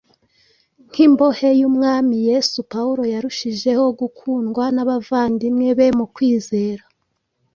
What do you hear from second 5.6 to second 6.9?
be mu kwizera;